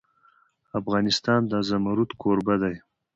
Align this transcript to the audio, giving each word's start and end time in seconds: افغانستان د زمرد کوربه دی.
افغانستان 0.79 1.41
د 1.51 1.53
زمرد 1.69 2.09
کوربه 2.21 2.55
دی. 2.63 2.75